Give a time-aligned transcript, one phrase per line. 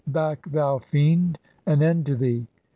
[0.07, 2.47] Back, thou fiend, an "end to thee!